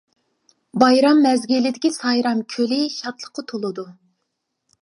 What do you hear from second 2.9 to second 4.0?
شادلىققا تولىدۇ.